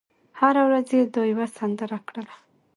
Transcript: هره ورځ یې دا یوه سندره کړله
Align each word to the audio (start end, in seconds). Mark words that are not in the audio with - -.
هره 0.39 0.61
ورځ 0.67 0.87
یې 0.97 1.01
دا 1.15 1.21
یوه 1.31 1.47
سندره 1.57 1.97
کړله 2.07 2.35